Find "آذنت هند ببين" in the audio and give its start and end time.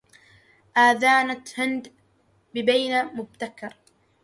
0.77-3.05